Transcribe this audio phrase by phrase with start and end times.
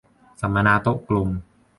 [0.41, 1.29] สัมมนาโต๊ะกลม